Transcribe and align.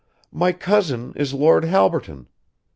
My 0.31 0.51
cousin 0.51 1.13
is 1.15 1.31
Lord 1.31 1.63
Halberton. 1.63 2.25